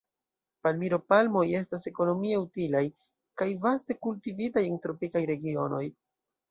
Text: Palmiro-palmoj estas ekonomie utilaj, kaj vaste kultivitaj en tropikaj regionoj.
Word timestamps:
Palmiro-palmoj 0.67 1.43
estas 1.59 1.85
ekonomie 1.93 2.41
utilaj, 2.47 2.83
kaj 3.43 3.49
vaste 3.69 4.01
kultivitaj 4.09 4.69
en 4.73 4.85
tropikaj 4.89 5.27
regionoj. 5.35 5.89